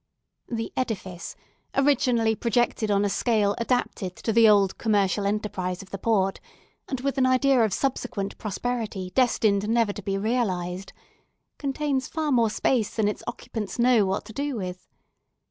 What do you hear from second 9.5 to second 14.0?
never to be realized—contains far more space than its occupants